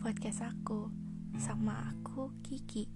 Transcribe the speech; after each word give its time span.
podcast 0.00 0.40
aku 0.40 0.88
sama 1.36 1.92
aku 1.92 2.32
Kiki. 2.40 2.88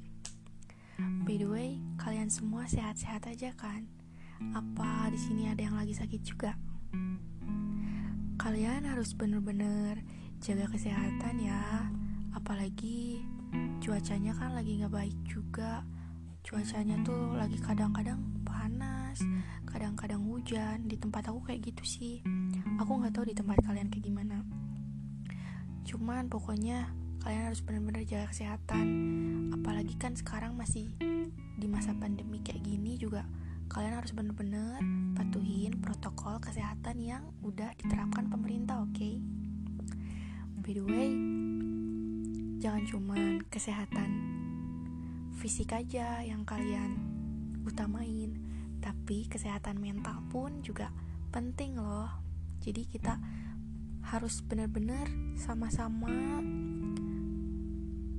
By 1.29 1.37
the 1.37 1.45
way, 1.45 1.77
kalian 2.01 2.33
semua 2.33 2.65
sehat-sehat 2.65 3.29
aja 3.29 3.53
kan? 3.53 3.85
Apa 4.57 5.13
di 5.13 5.21
sini 5.21 5.53
ada 5.53 5.61
yang 5.69 5.77
lagi 5.77 5.93
sakit 5.93 6.25
juga? 6.25 6.57
Kalian 8.41 8.89
harus 8.89 9.13
bener-bener 9.13 10.01
jaga 10.41 10.65
kesehatan 10.73 11.45
ya. 11.45 11.93
Apalagi 12.33 13.21
cuacanya 13.85 14.33
kan 14.33 14.57
lagi 14.57 14.81
nggak 14.81 14.97
baik 14.97 15.17
juga. 15.29 15.85
Cuacanya 16.41 16.97
tuh 17.05 17.37
lagi 17.37 17.61
kadang-kadang 17.61 18.25
panas, 18.49 19.21
kadang-kadang 19.69 20.25
hujan. 20.25 20.89
Di 20.89 20.97
tempat 20.97 21.29
aku 21.29 21.53
kayak 21.53 21.69
gitu 21.69 21.85
sih. 21.85 22.25
Aku 22.81 22.97
nggak 22.97 23.13
tahu 23.13 23.29
di 23.29 23.37
tempat 23.37 23.61
kalian 23.61 23.93
kayak 23.93 24.09
gimana 24.09 24.41
cuman 25.85 26.33
pokoknya 26.33 26.89
kalian 27.21 27.53
harus 27.53 27.61
benar-benar 27.61 28.05
jaga 28.09 28.33
kesehatan 28.33 28.87
apalagi 29.53 29.97
kan 30.01 30.17
sekarang 30.17 30.57
masih 30.57 30.93
di 31.61 31.67
masa 31.69 31.93
pandemi 31.97 32.41
kayak 32.41 32.65
gini 32.65 32.97
juga 32.97 33.29
kalian 33.69 33.97
harus 33.97 34.13
benar-benar 34.13 34.81
patuhin 35.17 35.81
protokol 35.81 36.41
kesehatan 36.41 37.01
yang 37.01 37.25
udah 37.45 37.73
diterapkan 37.81 38.29
pemerintah 38.29 38.81
oke 38.81 38.93
okay? 38.97 39.21
by 40.61 40.73
the 40.73 40.85
way 40.85 41.13
jangan 42.65 42.85
cuman 42.89 43.45
kesehatan 43.53 44.11
fisik 45.37 45.77
aja 45.77 46.25
yang 46.25 46.49
kalian 46.49 46.97
utamain 47.69 48.41
tapi 48.81 49.29
kesehatan 49.29 49.81
mental 49.81 50.25
pun 50.33 50.65
juga 50.65 50.89
penting 51.29 51.77
loh 51.77 52.09
jadi 52.65 52.85
kita 52.89 53.21
harus 54.11 54.45
benar-benar 54.45 55.09
sama-sama 55.37 56.13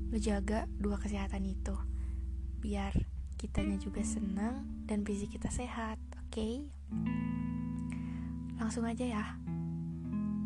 ngejaga 0.09 0.66
dua 0.80 0.97
kesehatan 0.97 1.45
itu. 1.45 1.75
Biar 2.61 2.94
kitanya 3.36 3.78
juga 3.78 4.02
senang 4.02 4.86
dan 4.89 5.06
fisik 5.06 5.38
kita 5.38 5.52
sehat 5.52 6.02
oke? 6.16 6.33
Okay? 6.33 6.56
langsung 8.56 8.88
aja 8.88 9.06
ya. 9.06 9.25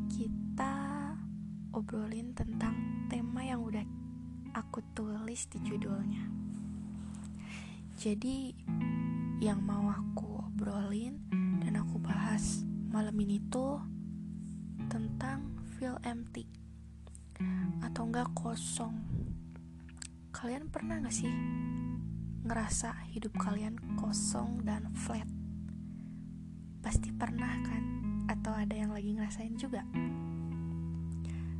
Kita 0.09 0.75
obrolin 1.71 2.33
tentang 2.33 3.07
tema 3.07 3.45
yang 3.45 3.61
udah 3.63 3.85
aku 4.57 4.81
tulis 4.97 5.47
di 5.47 5.61
judulnya. 5.63 6.25
Jadi 7.95 8.51
yang 9.39 9.63
mau 9.63 9.87
aku 9.87 10.51
obrolin 10.51 11.15
dan 11.63 11.79
aku 11.79 11.95
bahas 12.01 12.65
malam 12.91 13.15
ini 13.21 13.39
tuh 13.47 13.79
tentang 14.89 15.53
feel 15.77 16.01
empty 16.01 16.49
atau 17.85 18.09
enggak 18.09 18.25
kosong. 18.33 18.97
Kalian 20.33 20.73
pernah 20.73 20.97
gak 20.97 21.13
sih 21.13 21.29
ngerasa 22.41 23.05
hidup 23.13 23.37
kalian 23.37 23.77
kosong 24.01 24.65
dan 24.65 24.89
flat? 24.97 25.29
Pasti 26.81 27.13
pernah 27.13 27.53
kan? 27.61 27.83
Atau 28.33 28.49
ada 28.49 28.73
yang 28.73 28.89
lagi 28.89 29.13
ngerasain 29.13 29.53
juga? 29.61 29.85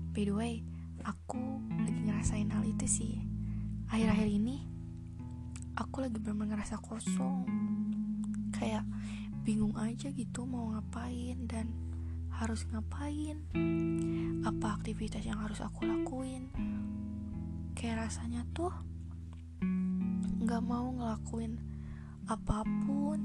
By 0.10 0.26
the 0.26 0.34
way, 0.34 0.66
aku 1.06 1.62
lagi 1.86 2.02
ngerasain 2.10 2.50
hal 2.50 2.66
itu 2.66 2.90
sih. 2.90 3.14
Akhir-akhir 3.94 4.26
ini, 4.26 4.66
aku 5.78 6.02
lagi 6.02 6.18
bener-bener 6.18 6.58
ngerasa 6.58 6.82
kosong. 6.82 7.46
Kayak 8.58 8.90
bingung 9.46 9.78
aja 9.78 10.10
gitu 10.10 10.50
mau 10.50 10.74
ngapain 10.74 11.46
dan 11.46 11.89
harus 12.40 12.64
ngapain, 12.72 13.36
apa 14.48 14.80
aktivitas 14.80 15.20
yang 15.28 15.44
harus 15.44 15.60
aku 15.60 15.84
lakuin. 15.84 16.48
Kayak 17.76 18.08
rasanya 18.08 18.48
tuh 18.56 18.72
nggak 20.40 20.64
mau 20.64 20.88
ngelakuin 20.88 21.60
apa 22.32 22.64
pun, 22.88 23.20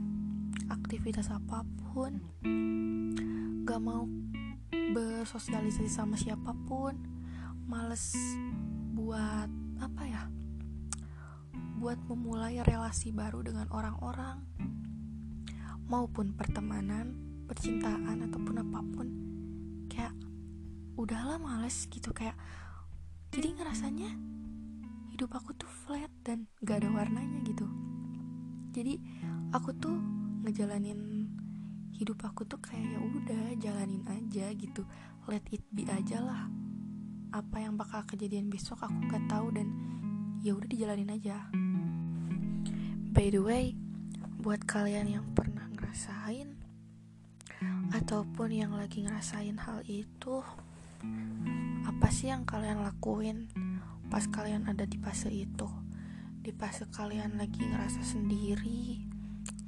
aktivitas 0.67 1.31
apa 1.31 1.63
pun, 1.63 2.19
nggak 3.63 3.79
mau 3.79 4.03
bersosialisasi 4.75 5.87
sama 5.87 6.19
siapa 6.19 6.51
pun, 6.67 6.99
males 7.71 8.19
buat 8.99 9.47
apa 9.79 10.03
ya, 10.11 10.27
buat 11.79 12.03
memulai 12.11 12.59
relasi 12.67 13.15
baru 13.15 13.47
dengan 13.47 13.71
orang-orang 13.71 14.43
maupun 15.87 16.35
pertemanan 16.35 17.34
percintaan 17.45 18.25
ataupun 18.29 18.57
apa 18.61 18.81
pun 18.93 19.07
kayak 19.89 20.15
udahlah 20.97 21.37
males 21.37 21.87
gitu 21.91 22.11
kayak 22.11 22.35
jadi 23.35 23.51
ngerasanya 23.59 24.15
hidup 25.15 25.35
aku 25.35 25.55
tuh 25.55 25.71
flat 25.71 26.11
dan 26.27 26.51
gak 26.63 26.83
ada 26.83 26.91
warnanya 26.91 27.39
gitu. 27.47 27.67
Jadi 28.75 28.99
aku 29.55 29.71
tuh 29.79 29.95
ngejalanin 30.43 31.31
hidup 31.95 32.23
aku 32.27 32.43
tuh 32.47 32.59
kayak 32.59 32.95
ya 32.95 32.99
udah 32.99 33.43
jalanin 33.59 34.03
aja 34.11 34.51
gitu. 34.55 34.83
Let 35.31 35.47
it 35.55 35.63
be 35.71 35.87
aja 35.87 36.19
lah. 36.19 36.51
Apa 37.31 37.63
yang 37.63 37.79
bakal 37.79 38.03
kejadian 38.07 38.51
besok 38.51 38.83
aku 38.83 38.95
gak 39.11 39.23
tahu 39.31 39.55
dan 39.55 39.71
ya 40.43 40.55
udah 40.55 40.67
dijalanin 40.71 41.11
aja. 41.15 41.47
By 43.15 43.31
the 43.31 43.43
way 43.43 43.79
buat 44.43 44.63
kalian 44.67 45.11
yang 45.11 45.27
pernah 45.35 45.71
ngerasain 45.75 46.54
ataupun 47.95 48.51
yang 48.51 48.75
lagi 48.75 49.07
ngerasain 49.07 49.55
hal 49.55 49.87
itu 49.87 50.43
apa 51.87 52.11
sih 52.11 52.27
yang 52.27 52.43
kalian 52.43 52.83
lakuin 52.83 53.47
pas 54.11 54.27
kalian 54.27 54.67
ada 54.67 54.83
di 54.83 54.99
fase 54.99 55.31
itu? 55.31 55.71
Di 56.43 56.51
fase 56.51 56.91
kalian 56.91 57.39
lagi 57.39 57.63
ngerasa 57.63 58.03
sendiri 58.03 58.99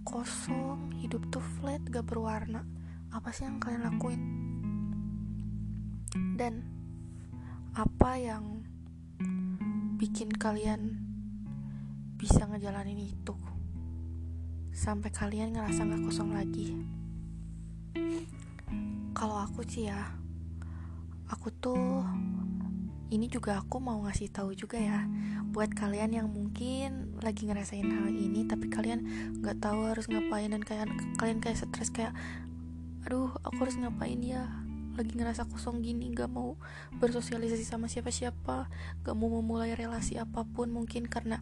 kosong 0.02 0.98
hidup 0.98 1.22
tuh 1.30 1.42
flat 1.42 1.78
gak 1.86 2.02
berwarna. 2.02 2.66
Apa 3.14 3.30
sih 3.30 3.46
yang 3.46 3.62
kalian 3.62 3.86
lakuin? 3.86 4.22
Dan 6.34 6.66
apa 7.78 8.18
yang 8.18 8.66
bikin 10.02 10.34
kalian 10.34 10.98
bisa 12.18 12.42
ngejalanin 12.50 13.06
itu? 13.06 13.38
Sampai 14.74 15.14
kalian 15.14 15.54
ngerasa 15.54 15.86
gak 15.86 16.02
kosong 16.02 16.34
lagi 16.34 16.74
kalau 19.16 19.36
aku 19.40 19.64
sih 19.64 19.88
ya 19.88 20.12
aku 21.26 21.50
tuh 21.50 22.04
ini 23.10 23.30
juga 23.30 23.62
aku 23.62 23.78
mau 23.78 24.02
ngasih 24.06 24.30
tahu 24.34 24.54
juga 24.54 24.82
ya 24.82 25.06
buat 25.54 25.70
kalian 25.72 26.12
yang 26.12 26.28
mungkin 26.28 27.16
lagi 27.22 27.46
ngerasain 27.46 27.86
hal 27.86 28.10
ini 28.10 28.44
tapi 28.44 28.66
kalian 28.68 29.06
nggak 29.40 29.62
tahu 29.62 29.86
harus 29.88 30.10
ngapain 30.10 30.50
dan 30.50 30.60
kalian 30.60 30.90
kalian 31.16 31.38
kayak 31.38 31.56
stres 31.56 31.94
kayak 31.94 32.12
aduh 33.06 33.30
aku 33.46 33.62
harus 33.62 33.78
ngapain 33.78 34.18
ya? 34.18 34.50
Lagi 34.98 35.14
ngerasa 35.14 35.46
kosong 35.46 35.84
gini 35.84 36.10
gak 36.10 36.32
mau 36.32 36.58
bersosialisasi 36.98 37.62
sama 37.62 37.86
siapa-siapa 37.86 38.66
gak 39.06 39.14
mau 39.14 39.30
memulai 39.30 39.78
relasi 39.78 40.18
apa 40.18 40.42
pun 40.42 40.74
mungkin 40.74 41.06
karena 41.06 41.38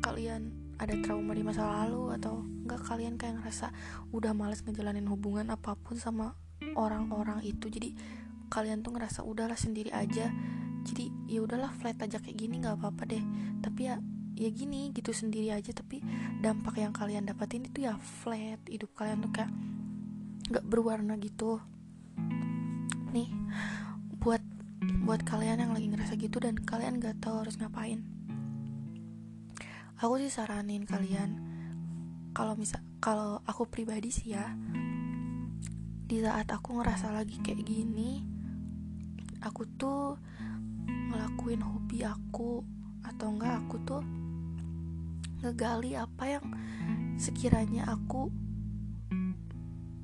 kalian 0.00 0.65
ada 0.76 0.94
trauma 1.00 1.32
di 1.32 1.40
masa 1.40 1.64
lalu 1.64 2.12
atau 2.16 2.44
enggak 2.64 2.84
kalian 2.84 3.16
kayak 3.16 3.40
ngerasa 3.40 3.72
udah 4.12 4.36
males 4.36 4.60
ngejalanin 4.60 5.08
hubungan 5.08 5.48
apa 5.48 5.72
pun 5.76 5.96
sama 5.96 6.36
orang-orang 6.76 7.40
itu. 7.44 7.72
Jadi 7.72 7.96
kalian 8.52 8.84
tuh 8.84 8.92
ngerasa 8.92 9.24
udahlah 9.24 9.56
sendiri 9.56 9.92
aja. 9.92 10.28
Jadi 10.86 11.10
ya 11.26 11.42
udahlah 11.42 11.72
flat 11.72 11.98
aja 12.04 12.20
kayak 12.20 12.36
gini 12.36 12.60
nggak 12.60 12.76
apa-apa 12.76 13.02
deh. 13.08 13.24
Tapi 13.64 13.80
ya 13.88 13.96
ya 14.36 14.48
gini 14.52 14.92
gitu 14.92 15.16
sendiri 15.16 15.52
aja. 15.56 15.72
Tapi 15.72 16.04
dampak 16.44 16.76
yang 16.76 16.92
kalian 16.92 17.24
dapatin 17.24 17.64
itu 17.64 17.88
ya 17.88 17.96
flat. 17.96 18.60
Hidup 18.68 18.92
kalian 18.92 19.24
tuh 19.24 19.32
kayak 19.32 19.50
nggak 20.52 20.64
berwarna 20.68 21.16
gitu. 21.16 21.58
Nih 23.16 23.32
buat 24.20 24.44
buat 25.06 25.24
kalian 25.24 25.62
yang 25.62 25.72
lagi 25.72 25.88
ngerasa 25.88 26.18
gitu 26.20 26.36
dan 26.42 26.58
kalian 26.58 27.00
nggak 27.00 27.22
tahu 27.22 27.42
harus 27.42 27.56
ngapain 27.56 28.15
aku 29.96 30.20
sih 30.20 30.28
saranin 30.28 30.84
kalian 30.84 31.40
kalau 32.36 32.52
misal 32.52 32.84
kalau 33.00 33.40
aku 33.48 33.64
pribadi 33.64 34.12
sih 34.12 34.36
ya 34.36 34.52
di 36.06 36.20
saat 36.20 36.52
aku 36.52 36.76
ngerasa 36.76 37.16
lagi 37.16 37.40
kayak 37.40 37.64
gini 37.64 38.20
aku 39.40 39.64
tuh 39.80 40.20
ngelakuin 40.86 41.64
hobi 41.64 42.04
aku 42.04 42.60
atau 43.08 43.26
enggak 43.32 43.56
aku 43.64 43.76
tuh 43.88 44.02
ngegali 45.40 45.96
apa 45.96 46.24
yang 46.28 46.46
sekiranya 47.16 47.88
aku 47.88 48.28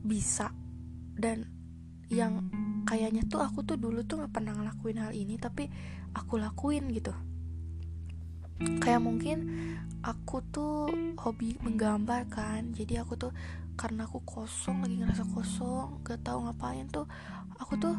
bisa 0.09 0.57
dan 1.21 1.45
yang 2.09 2.49
kayaknya 2.89 3.29
tuh 3.29 3.45
aku 3.45 3.61
tuh 3.61 3.77
dulu 3.77 4.01
tuh 4.09 4.25
nggak 4.25 4.33
pernah 4.33 4.57
ngelakuin 4.57 5.05
hal 5.05 5.13
ini 5.13 5.37
tapi 5.37 5.69
aku 6.17 6.41
lakuin 6.41 6.89
gitu 6.97 7.13
kayak 8.83 9.03
mungkin 9.03 9.39
aku 10.03 10.43
tuh 10.51 10.91
hobi 11.19 11.57
menggambar 11.63 12.27
kan. 12.29 12.75
Jadi 12.75 12.99
aku 12.99 13.15
tuh 13.15 13.33
karena 13.79 14.05
aku 14.05 14.21
kosong 14.27 14.85
lagi 14.85 15.01
ngerasa 15.01 15.25
kosong 15.33 16.05
gak 16.05 16.21
tahu 16.21 16.45
ngapain 16.45 16.87
tuh 16.93 17.09
aku 17.57 17.81
tuh 17.81 17.97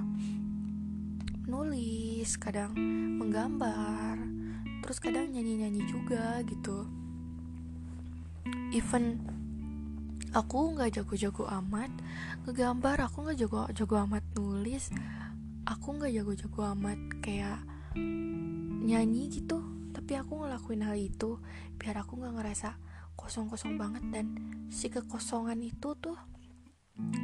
nulis 1.49 2.37
kadang 2.37 2.77
menggambar 3.17 4.21
terus 4.85 5.01
kadang 5.01 5.31
nyanyi-nyanyi 5.31 5.83
juga 5.87 6.43
gitu. 6.45 6.87
Even 8.75 9.21
aku 10.33 10.73
nggak 10.73 10.99
jago-jago 10.99 11.45
amat 11.61 11.93
ngegambar 12.43 13.05
aku 13.05 13.21
nggak 13.21 13.37
jago-jago 13.45 13.95
amat 14.09 14.23
nulis 14.33 14.89
aku 15.63 15.93
nggak 15.95 16.09
jago-jago 16.09 16.61
amat 16.73 16.99
kayak 17.21 17.61
nyanyi 18.83 19.29
gitu 19.29 19.72
tapi 20.03 20.19
aku 20.19 20.43
ngelakuin 20.43 20.83
hal 20.83 20.99
itu 20.99 21.39
biar 21.79 22.03
aku 22.03 22.19
nggak 22.19 22.35
ngerasa 22.35 22.75
kosong-kosong 23.15 23.79
banget 23.79 24.03
dan 24.11 24.35
si 24.67 24.91
kekosongan 24.91 25.63
itu 25.63 25.95
tuh 25.95 26.19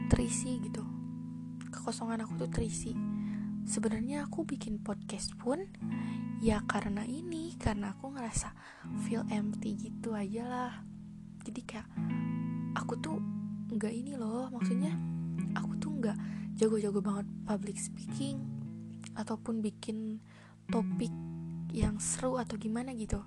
terisi 0.08 0.64
gitu. 0.64 0.88
Kekosongan 1.76 2.24
aku 2.24 2.40
tuh 2.40 2.48
terisi. 2.48 2.96
Sebenarnya 3.68 4.32
aku 4.32 4.48
bikin 4.48 4.80
podcast 4.80 5.36
pun 5.36 5.60
ya 6.40 6.64
karena 6.72 7.04
ini 7.04 7.52
karena 7.60 7.92
aku 7.92 8.16
ngerasa 8.16 8.56
feel 9.04 9.28
empty 9.28 9.76
gitu 9.76 10.16
aja 10.16 10.48
lah. 10.48 10.74
Jadi 11.44 11.60
kayak 11.68 11.88
aku 12.80 12.96
tuh 12.96 13.20
nggak 13.76 13.92
ini 13.92 14.16
loh 14.16 14.48
maksudnya 14.56 14.96
aku 15.52 15.76
tuh 15.84 15.92
nggak 16.00 16.16
jago-jago 16.56 17.04
banget 17.04 17.28
public 17.44 17.76
speaking 17.76 18.40
ataupun 19.20 19.60
bikin 19.60 20.24
topik 20.72 21.12
yang 21.70 22.02
seru 22.02 22.38
atau 22.42 22.58
gimana 22.58 22.94
gitu. 22.98 23.22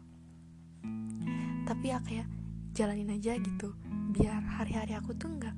Tapi 1.62 1.84
ya 1.94 1.98
kayak 2.02 2.28
jalanin 2.72 3.14
aja 3.14 3.36
gitu 3.36 3.76
biar 4.12 4.40
hari-hari 4.44 4.96
aku 4.96 5.12
tuh 5.12 5.28
nggak 5.28 5.56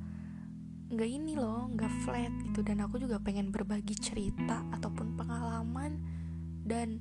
nggak 0.95 1.11
ini 1.11 1.35
loh 1.35 1.67
nggak 1.73 1.93
flat 2.05 2.33
gitu. 2.45 2.61
Dan 2.61 2.85
aku 2.85 3.01
juga 3.01 3.19
pengen 3.21 3.49
berbagi 3.51 3.97
cerita 3.97 4.63
ataupun 4.73 5.17
pengalaman. 5.17 6.01
Dan 6.65 7.01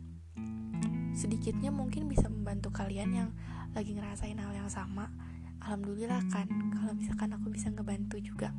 sedikitnya 1.13 1.71
mungkin 1.71 2.09
bisa 2.09 2.27
membantu 2.27 2.73
kalian 2.73 3.11
yang 3.13 3.29
lagi 3.75 3.93
ngerasain 3.93 4.39
hal 4.39 4.51
yang 4.55 4.69
sama. 4.71 5.11
Alhamdulillah 5.63 6.19
kan 6.27 6.49
kalau 6.75 6.91
misalkan 6.97 7.31
aku 7.35 7.47
bisa 7.53 7.71
ngebantu 7.71 8.19
juga. 8.19 8.51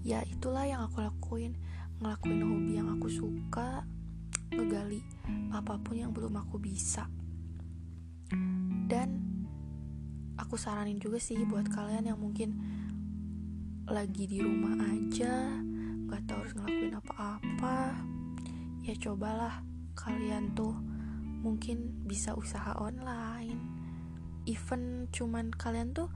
Ya 0.00 0.24
itulah 0.24 0.64
yang 0.64 0.82
aku 0.88 1.04
lakuin. 1.04 1.54
Ngelakuin 2.00 2.40
hobi 2.40 2.72
yang 2.80 2.88
aku 2.96 3.12
suka 3.12 3.84
ngegali 4.50 5.04
apa 5.50 5.78
pun 5.82 5.98
yang 5.98 6.14
belum 6.14 6.36
aku 6.38 6.56
bisa. 6.62 7.08
Dan 8.90 9.08
aku 10.38 10.54
saranin 10.56 10.98
juga 10.98 11.20
sih 11.20 11.38
buat 11.46 11.68
kalian 11.68 12.10
yang 12.10 12.18
mungkin 12.18 12.56
lagi 13.90 14.30
di 14.30 14.38
rumah 14.38 14.78
aja 14.86 15.58
nggak 16.06 16.22
tahu 16.30 16.38
harus 16.42 16.54
ngelakuin 16.54 16.94
apa-apa 16.94 17.78
ya 18.86 18.94
cobalah 18.98 19.62
kalian 19.98 20.54
tuh 20.54 20.74
mungkin 21.40 22.04
bisa 22.04 22.36
usaha 22.36 22.76
online. 22.78 23.58
Even 24.48 25.06
cuman 25.12 25.52
kalian 25.52 25.92
tuh 25.92 26.08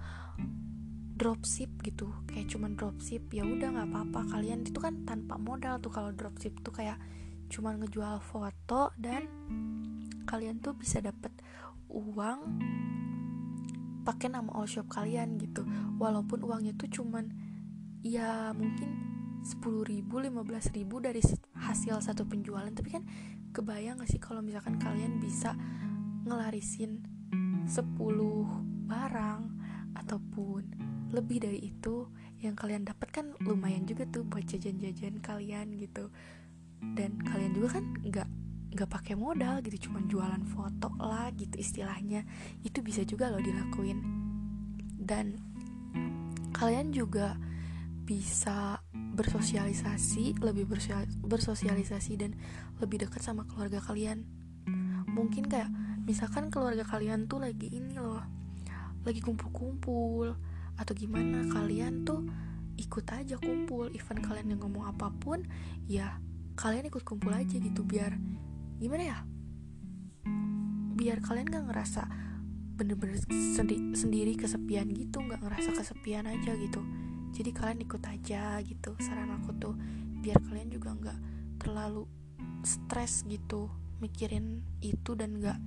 dropship 1.14 1.70
gitu 1.86 2.10
kayak 2.26 2.50
cuman 2.50 2.74
dropship 2.74 3.30
ya 3.30 3.46
udah 3.46 3.70
nggak 3.74 3.88
apa-apa. 3.90 4.20
Kalian 4.38 4.66
itu 4.66 4.78
kan 4.80 5.06
tanpa 5.06 5.38
modal 5.38 5.78
tuh 5.78 5.92
kalau 5.92 6.10
dropship 6.10 6.58
tuh 6.64 6.74
kayak 6.74 6.98
cuman 7.48 7.80
ngejual 7.82 8.20
foto 8.24 8.90
dan 8.96 9.28
kalian 10.24 10.58
tuh 10.58 10.74
bisa 10.74 10.98
dapet 11.04 11.30
uang 11.92 12.40
pakai 14.04 14.28
nama 14.28 14.52
all 14.52 14.68
shop 14.68 14.90
kalian 14.92 15.40
gitu. 15.40 15.64
Walaupun 15.96 16.44
uangnya 16.44 16.76
tuh 16.76 16.90
cuman 16.92 17.32
ya 18.04 18.52
mungkin 18.52 18.90
10 19.44 19.60
ribu 19.84 20.20
15 20.20 20.76
ribu 20.76 21.00
dari 21.00 21.20
hasil 21.56 22.04
satu 22.04 22.28
penjualan. 22.28 22.68
Tapi 22.72 22.88
kan 22.92 23.04
kebayang 23.56 24.00
gak 24.00 24.10
sih 24.12 24.20
kalau 24.20 24.44
misalkan 24.44 24.76
kalian 24.76 25.20
bisa 25.22 25.56
ngelarisin 26.28 27.04
10 27.64 27.80
barang 28.84 29.42
ataupun 29.96 30.62
lebih 31.14 31.46
dari 31.46 31.60
itu 31.70 32.10
yang 32.42 32.58
kalian 32.58 32.84
dapat 32.84 33.08
kan 33.08 33.26
lumayan 33.40 33.88
juga 33.88 34.04
tuh 34.04 34.26
buat 34.26 34.44
jajan-jajan 34.44 35.22
kalian 35.24 35.80
gitu 35.80 36.12
dan 36.92 37.16
kalian 37.24 37.56
juga 37.56 37.80
kan 37.80 37.84
nggak 38.04 38.28
nggak 38.74 38.90
pakai 38.90 39.14
modal 39.14 39.62
gitu 39.62 39.88
cuma 39.88 40.02
jualan 40.04 40.42
foto 40.50 40.92
lah 41.00 41.32
gitu 41.32 41.56
istilahnya. 41.56 42.26
Itu 42.60 42.84
bisa 42.84 43.06
juga 43.06 43.32
loh 43.32 43.40
dilakuin. 43.40 43.98
Dan 45.00 45.38
kalian 46.52 46.92
juga 46.92 47.40
bisa 48.04 48.84
bersosialisasi 48.92 50.44
lebih 50.44 50.68
bersosialisasi 51.24 52.12
dan 52.20 52.36
lebih 52.82 53.08
dekat 53.08 53.24
sama 53.24 53.48
keluarga 53.48 53.80
kalian. 53.80 54.26
Mungkin 55.14 55.46
kayak 55.46 55.70
misalkan 56.04 56.52
keluarga 56.52 56.84
kalian 56.84 57.24
tuh 57.30 57.40
lagi 57.40 57.72
ini 57.72 57.96
loh 57.96 58.20
lagi 59.04 59.20
kumpul-kumpul 59.20 60.32
atau 60.80 60.92
gimana 60.96 61.44
kalian 61.52 62.02
tuh 62.08 62.24
ikut 62.80 63.06
aja 63.12 63.36
kumpul 63.38 63.92
event 63.92 64.20
kalian 64.24 64.56
yang 64.56 64.60
ngomong 64.64 64.90
apa 64.90 65.12
pun 65.12 65.44
ya 65.86 66.18
kalian 66.54 66.86
ikut 66.90 67.02
kumpul 67.02 67.34
aja 67.34 67.56
gitu 67.58 67.82
biar 67.82 68.14
gimana 68.78 69.02
ya? 69.02 69.18
Biar 70.94 71.18
kalian 71.20 71.50
gak 71.50 71.66
ngerasa 71.70 72.02
bener-bener 72.74 73.22
sendi 73.30 73.94
sendiri 73.94 74.34
kesepian 74.34 74.90
gitu 74.90 75.22
nggak 75.22 75.46
ngerasa 75.46 75.70
kesepian 75.78 76.26
aja 76.26 76.58
gitu. 76.58 76.82
Jadi 77.34 77.50
kalian 77.54 77.82
ikut 77.86 78.02
aja 78.02 78.58
gitu 78.62 78.94
saran 78.98 79.30
aku 79.30 79.54
tuh. 79.58 79.74
Biar 80.22 80.38
kalian 80.50 80.70
juga 80.74 80.94
nggak 80.94 81.18
terlalu 81.62 82.06
stres 82.66 83.22
gitu 83.28 83.70
mikirin 84.02 84.64
itu 84.82 85.14
dan 85.14 85.38
nggak 85.38 85.58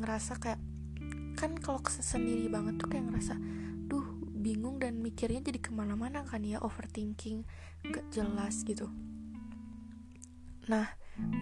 ngerasa 0.00 0.40
kayak 0.40 0.60
kan 1.36 1.56
kalau 1.60 1.80
sendiri 1.88 2.48
banget 2.48 2.80
tuh 2.80 2.88
kayak 2.88 3.08
ngerasa 3.10 3.36
duh 3.88 4.04
bingung 4.40 4.80
dan 4.80 5.00
mikirnya 5.00 5.44
jadi 5.44 5.60
ke 5.60 5.70
mana-mana 5.72 6.24
kan 6.24 6.40
ya 6.44 6.60
overthinking 6.64 7.44
gak 7.92 8.04
jelas 8.12 8.64
gitu 8.64 8.88
nah 10.70 10.86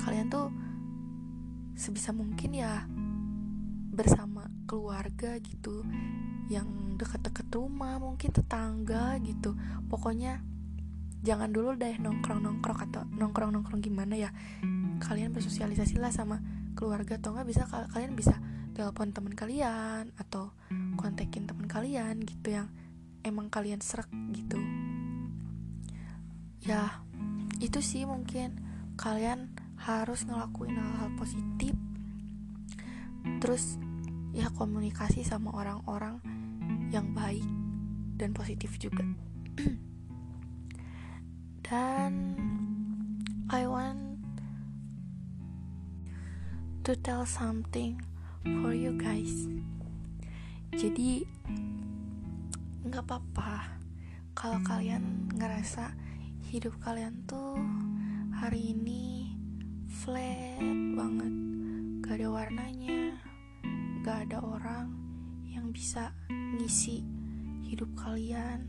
kalian 0.00 0.32
tuh 0.32 0.48
sebisa 1.76 2.16
mungkin 2.16 2.56
ya 2.56 2.88
bersama 3.92 4.48
keluarga 4.64 5.36
gitu 5.38 5.84
yang 6.48 6.96
deket-deket 6.96 7.46
rumah 7.54 8.00
mungkin 8.02 8.34
tetangga 8.34 9.20
gitu. 9.22 9.54
Pokoknya 9.86 10.42
jangan 11.22 11.52
dulu 11.52 11.76
deh 11.76 11.94
nongkrong-nongkrong 12.00 12.78
atau 12.90 13.02
nongkrong-nongkrong 13.14 13.84
gimana 13.84 14.18
ya. 14.18 14.30
Kalian 14.98 15.30
bersosialisasi 15.30 16.00
lah 16.02 16.10
sama 16.10 16.42
keluarga 16.74 17.18
atau 17.18 17.34
nggak 17.34 17.48
bisa 17.48 17.62
kalian 17.68 18.14
bisa 18.14 18.38
telepon 18.74 19.10
teman 19.10 19.34
kalian 19.34 20.14
atau 20.14 20.54
kontekin 20.94 21.46
teman 21.46 21.66
kalian 21.66 22.22
gitu 22.22 22.54
yang 22.54 22.70
emang 23.22 23.50
kalian 23.50 23.82
serak 23.82 24.10
gitu. 24.34 24.58
Ya 26.66 27.02
itu 27.58 27.82
sih 27.82 28.06
mungkin 28.06 28.67
kalian 28.98 29.54
harus 29.78 30.26
ngelakuin 30.26 30.74
hal-hal 30.74 31.14
positif. 31.14 31.70
Terus 33.38 33.78
ya 34.34 34.50
komunikasi 34.50 35.22
sama 35.22 35.54
orang-orang 35.54 36.18
yang 36.90 37.14
baik 37.14 37.46
dan 38.18 38.34
positif 38.34 38.74
juga. 38.82 39.06
Dan 41.68 42.12
I 43.54 43.62
want 43.70 44.18
to 46.82 46.98
tell 46.98 47.22
something 47.22 48.02
for 48.42 48.74
you 48.74 48.98
guys. 48.98 49.46
Jadi 50.74 51.22
nggak 52.82 53.04
apa-apa. 53.06 53.78
Kalau 54.34 54.58
kalian 54.66 55.30
ngerasa 55.38 55.94
hidup 56.50 56.74
kalian 56.80 57.26
tuh 57.28 57.60
hari 58.38 58.70
ini 58.70 59.34
flat 59.90 60.62
banget, 60.94 61.34
gak 62.06 62.22
ada 62.22 62.28
warnanya, 62.30 63.18
gak 64.06 64.30
ada 64.30 64.38
orang 64.38 64.94
yang 65.50 65.74
bisa 65.74 66.14
ngisi 66.54 67.02
hidup 67.66 67.90
kalian. 67.98 68.62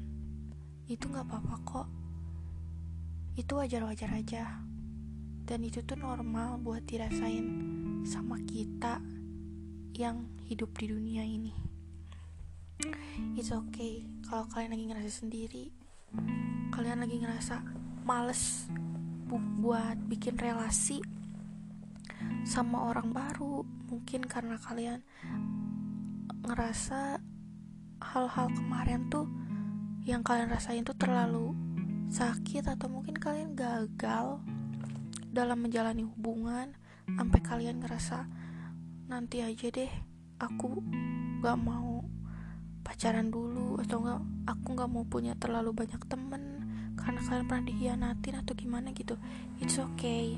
Itu 0.90 1.14
nggak 1.14 1.22
apa-apa 1.22 1.56
kok. 1.70 1.88
Itu 3.38 3.62
wajar-wajar 3.62 4.10
aja. 4.10 4.58
Dan 5.46 5.62
itu 5.62 5.86
tuh 5.86 6.02
normal 6.02 6.58
buat 6.58 6.82
dirasain 6.90 7.46
sama 8.10 8.42
kita 8.50 8.98
yang 9.94 10.34
hidup 10.50 10.74
di 10.82 10.90
dunia 10.90 11.22
ini. 11.22 11.54
It's 13.38 13.54
okay 13.54 14.02
kalau 14.26 14.50
kalian 14.50 14.74
lagi 14.74 14.86
ngerasa 14.90 15.12
sendiri, 15.14 15.70
kalian 16.74 17.06
lagi 17.06 17.22
ngerasa 17.22 17.62
males 18.02 18.66
bu 19.30 19.38
buat 19.62 19.94
bikin 20.10 20.42
relasi 20.42 20.98
sama 22.42 22.90
orang 22.90 23.14
baru, 23.14 23.62
mungkin 23.94 24.26
karena 24.26 24.58
kalian 24.58 25.06
ngerasa 26.50 27.22
hal-hal 28.02 28.48
kemarin 28.58 29.06
tuh 29.14 29.30
yang 30.10 30.26
kalian 30.26 30.50
rasain 30.50 30.82
tuh 30.82 30.98
terlalu 30.98 31.54
sakit 32.10 32.66
atau 32.66 32.90
mungkin 32.90 33.14
kalian 33.14 33.54
gagal 33.54 34.42
dalam 35.30 35.62
menjalani 35.62 36.02
hubungan 36.02 36.74
sampai 37.06 37.40
kalian 37.46 37.86
ngerasa 37.86 38.26
nanti 39.06 39.46
aja 39.46 39.70
deh 39.70 39.92
aku 40.42 40.82
gak 41.46 41.60
mau 41.62 42.02
pacaran 42.82 43.30
dulu 43.30 43.78
atau 43.78 44.02
enggak 44.02 44.22
aku 44.50 44.68
gak 44.74 44.90
mau 44.90 45.06
punya 45.06 45.38
terlalu 45.38 45.86
banyak 45.86 46.02
temen 46.10 46.59
karena 47.10 47.26
kalian 47.26 47.50
pernah 47.50 47.66
dihianatin 47.66 48.36
atau 48.38 48.54
gimana 48.54 48.94
gitu 48.94 49.18
it's 49.58 49.82
okay. 49.82 50.38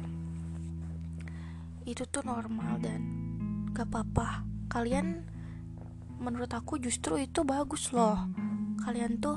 Itu 1.84 2.08
tuh 2.08 2.24
normal 2.24 2.80
dan 2.80 3.04
gak 3.75 3.92
apa-apa. 3.92 4.48
Kalian 4.72 5.28
menurut 6.24 6.48
aku 6.56 6.80
justru 6.80 7.20
itu 7.20 7.44
bagus 7.44 7.92
loh. 7.92 8.24
Kalian 8.88 9.20
tuh 9.20 9.36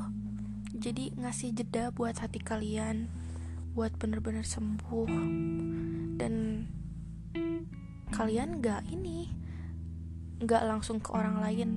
jadi 0.79 1.11
ngasih 1.19 1.59
jeda 1.59 1.91
buat 1.91 2.15
hati 2.23 2.39
kalian 2.39 3.11
buat 3.75 3.91
bener-bener 3.99 4.47
sembuh. 4.47 5.11
Dan 6.15 6.71
kalian 8.15 8.63
gak 8.63 8.87
ini 8.95 9.27
gak 10.39 10.71
langsung 10.71 11.03
ke 11.03 11.11
orang 11.11 11.43
lain. 11.43 11.71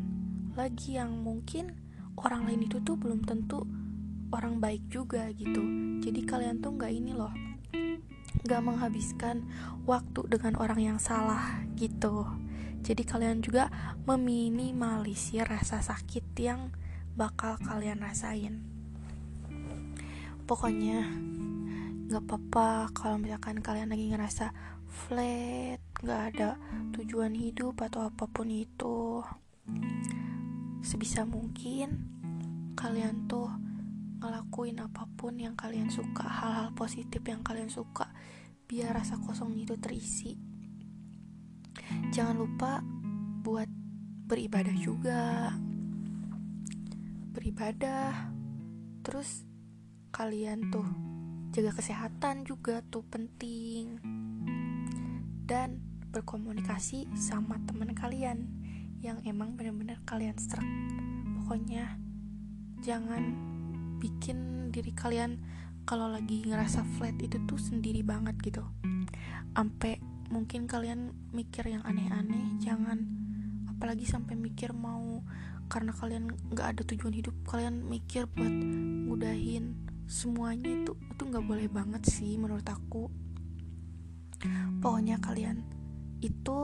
Lagi 0.54 1.02
yang 1.02 1.26
mungkin 1.26 1.74
orang 2.14 2.46
lain 2.46 2.70
itu 2.70 2.78
tuh 2.86 2.94
belum 2.94 3.26
tentu 3.26 3.66
orang 4.34 4.60
baik 4.60 4.88
juga 4.92 5.28
gitu 5.34 5.62
jadi 6.04 6.22
kalian 6.24 6.64
tuh 6.64 6.76
gak 6.76 6.92
ini 6.92 7.14
loh 7.16 7.32
gak 8.48 8.64
menghabiskan 8.64 9.48
waktu 9.84 10.24
dengan 10.32 10.56
orang 10.60 10.80
yang 10.80 11.00
salah 11.00 11.64
gitu 11.76 12.28
jadi 12.88 13.04
kalian 13.04 13.44
juga 13.44 13.68
meminimalisir 14.08 15.44
rasa 15.44 15.84
sakit 15.84 16.24
yang 16.40 16.72
bakal 17.20 17.60
kalian 17.60 18.00
rasain. 18.00 18.64
Pokoknya 20.48 21.04
nggak 22.08 22.24
apa-apa 22.24 22.88
kalau 22.96 23.20
misalkan 23.20 23.60
kalian 23.60 23.92
lagi 23.92 24.08
ngerasa 24.08 24.56
flat, 24.88 25.84
nggak 26.00 26.22
ada 26.32 26.56
tujuan 26.96 27.36
hidup 27.36 27.76
atau 27.84 28.08
apa 28.08 28.24
pun 28.32 28.48
itu. 28.48 29.20
Sebisa 30.80 31.28
mungkin 31.28 32.08
kalian 32.80 33.28
tuh 33.28 33.52
ngelakuin 34.18 34.82
apa 34.82 35.06
pun 35.18 35.38
yang 35.38 35.54
kalian 35.54 35.94
suka, 35.94 36.26
hal-hal 36.26 36.74
positif 36.74 37.22
yang 37.26 37.46
kalian 37.46 37.70
suka, 37.70 38.10
biar 38.66 38.98
rasa 38.98 39.22
kosong 39.22 39.54
itu 39.58 39.78
terisi. 39.78 40.36
Jangan 42.12 42.36
lupa 42.36 42.82
buat 43.46 43.70
beribadah 44.28 44.76
juga. 44.76 45.56
Beribadah 47.32 48.34
terus 49.06 49.48
kalian 50.12 50.68
tuh 50.74 50.88
jaga 51.56 51.72
kesehatan 51.78 52.44
juga 52.44 52.84
tuh 52.90 53.06
penting. 53.08 54.02
Dan 55.48 55.80
berkomunikasi 56.12 57.08
sama 57.16 57.62
teman 57.64 57.96
kalian 57.96 58.52
yang 59.00 59.22
emang 59.24 59.56
bener-bener 59.56 60.02
kalian 60.04 60.36
serak. 60.36 60.66
Pokoknya 61.40 61.96
jangan 62.84 63.57
bikin 63.98 64.70
diri 64.70 64.94
kalian 64.94 65.42
kalau 65.88 66.12
lagi 66.12 66.44
ngerasa 66.44 66.84
flat 66.98 67.16
itu 67.24 67.40
tuh 67.48 67.60
sendiri 67.60 68.04
banget 68.04 68.36
gitu. 68.44 68.64
Sampai 69.56 69.98
mungkin 70.28 70.68
kalian 70.68 71.16
mikir 71.32 71.64
yang 71.68 71.82
aneh-aneh 71.88 72.60
jangan. 72.60 73.08
Apalagi 73.72 74.04
sampai 74.04 74.36
mikir 74.36 74.76
mau 74.76 75.24
karena 75.68 75.92
kalian 75.92 76.32
nggak 76.52 76.68
ada 76.78 76.82
tujuan 76.88 77.12
hidup 77.12 77.36
kalian 77.44 77.84
mikir 77.84 78.24
buat 78.32 78.52
ngudahin 79.12 79.76
semuanya 80.08 80.72
itu 80.72 80.96
itu 80.96 81.22
nggak 81.28 81.44
boleh 81.44 81.68
banget 81.68 82.04
sih 82.08 82.40
menurut 82.40 82.64
aku. 82.68 83.12
Pokoknya 84.80 85.20
kalian 85.20 85.64
itu 86.24 86.58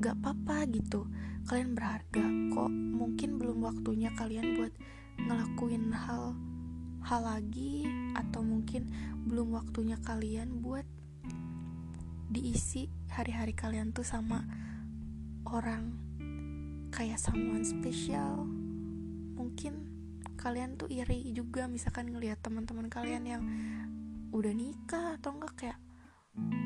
nggak 0.00 0.16
apa-apa 0.22 0.66
gitu. 0.72 1.06
Kalian 1.46 1.74
berharga 1.74 2.24
kok. 2.54 2.70
Mungkin 2.70 3.36
belum 3.36 3.64
waktunya 3.64 4.10
kalian 4.16 4.58
buat 4.58 4.72
ngelakuin 5.28 5.92
hal 5.92 6.36
hal 7.00 7.20
lagi 7.24 7.88
atau 8.12 8.44
mungkin 8.44 8.92
belum 9.24 9.56
waktunya 9.56 9.96
kalian 10.04 10.60
buat 10.60 10.84
diisi 12.30 12.86
hari-hari 13.10 13.56
kalian 13.56 13.90
tuh 13.90 14.06
sama 14.06 14.46
orang 15.48 15.96
kayak 16.94 17.18
someone 17.18 17.66
special. 17.66 18.46
Mungkin 19.34 19.88
kalian 20.36 20.76
tuh 20.78 20.86
iri 20.88 21.32
juga 21.34 21.66
misalkan 21.66 22.12
ngelihat 22.12 22.38
teman-teman 22.40 22.86
kalian 22.86 23.24
yang 23.26 23.42
udah 24.30 24.54
nikah 24.54 25.18
atau 25.18 25.34
enggak 25.34 25.54
kayak 25.58 25.78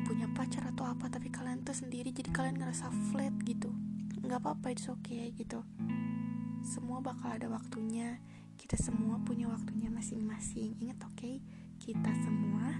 punya 0.05 0.29
pacar 0.37 0.69
atau 0.69 0.85
apa 0.85 1.09
tapi 1.09 1.33
kalian 1.33 1.65
tuh 1.65 1.73
sendiri 1.73 2.13
jadi 2.13 2.29
kalian 2.29 2.61
ngerasa 2.61 2.93
flat 3.09 3.33
gitu. 3.41 3.73
Nggak 4.21 4.45
apa-apa 4.45 4.73
itu 4.75 4.93
oke 4.93 5.01
okay, 5.01 5.33
gitu. 5.33 5.65
Semua 6.61 7.01
bakal 7.01 7.41
ada 7.41 7.49
waktunya 7.49 8.21
kita 8.55 8.79
semua 8.79 9.19
punya 9.21 9.51
waktunya 9.51 9.91
masing-masing. 9.93 10.75
Ingat 10.79 10.99
oke? 11.05 11.15
Okay? 11.15 11.35
kita 11.85 12.09
semua 12.23 12.71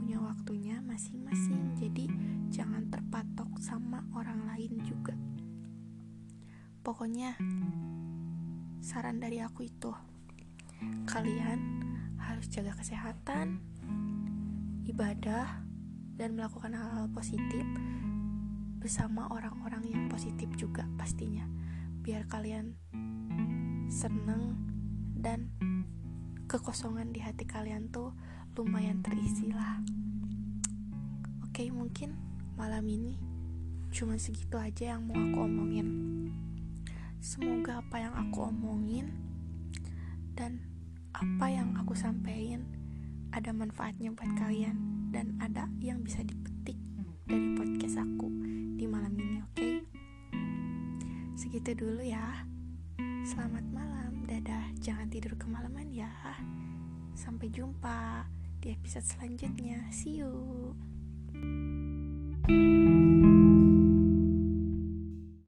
punya 0.00 0.18
waktunya 0.18 0.80
masing-masing. 0.82 1.78
Jadi 1.78 2.10
jangan 2.50 2.88
terpatok 2.88 3.60
sama 3.60 4.02
orang 4.16 4.48
lain 4.50 4.82
juga. 4.82 5.14
Pokoknya 6.82 7.36
saran 8.80 9.20
dari 9.20 9.38
aku 9.44 9.68
itu 9.68 9.92
kalian 11.06 11.60
harus 12.18 12.48
jaga 12.48 12.72
kesehatan 12.74 13.60
ibadah 14.88 15.62
dan 16.16 16.34
melakukan 16.34 16.72
hal-hal 16.72 17.06
positif 17.12 17.62
bersama 18.82 19.28
orang-orang 19.30 19.84
yang 19.86 20.04
positif 20.08 20.48
juga 20.56 20.88
pastinya. 20.96 21.44
Biar 22.00 22.24
kalian 22.26 22.74
seneng 23.86 24.67
dan 25.18 25.50
kekosongan 26.46 27.10
di 27.10 27.20
hati 27.20 27.44
kalian 27.44 27.90
tuh 27.90 28.14
lumayan 28.54 29.02
terisi 29.02 29.50
lah. 29.50 29.82
Oke 31.44 31.68
mungkin 31.74 32.14
malam 32.54 32.86
ini 32.86 33.18
cuma 33.90 34.14
segitu 34.16 34.56
aja 34.56 34.96
yang 34.96 35.04
mau 35.04 35.18
aku 35.18 35.44
omongin. 35.44 35.88
Semoga 37.18 37.82
apa 37.82 37.98
yang 37.98 38.14
aku 38.14 38.46
omongin 38.46 39.10
dan 40.38 40.62
apa 41.12 41.50
yang 41.50 41.74
aku 41.74 41.98
sampaikan 41.98 42.62
ada 43.34 43.50
manfaatnya 43.50 44.14
buat 44.14 44.32
kalian 44.38 45.10
dan 45.10 45.34
ada 45.42 45.66
yang 45.82 46.00
bisa 46.00 46.22
dipetik 46.22 46.78
dari 47.26 47.58
podcast 47.58 48.00
aku 48.00 48.30
di 48.78 48.86
malam 48.86 49.12
ini 49.18 49.42
oke? 49.42 49.54
Okay? 49.58 49.76
segitu 51.38 51.70
dulu 51.86 52.02
ya 52.02 52.47
selamat 53.28 53.66
malam 53.76 54.24
dadah 54.24 54.72
jangan 54.80 55.04
tidur 55.12 55.36
kemalaman 55.36 55.84
ya 55.92 56.08
sampai 57.12 57.52
jumpa 57.52 58.24
di 58.56 58.72
episode 58.72 59.04
selanjutnya. 59.04 59.84
See 59.92 60.24
you. 60.24 60.72